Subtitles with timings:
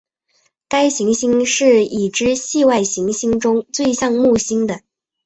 [0.67, 4.81] 该行星是已知系外行星中最像木星的。